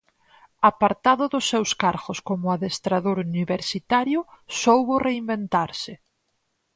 [0.69, 4.19] Apartado dos seus cargos como adestrador universitario,
[4.59, 5.93] soubo reinventarse.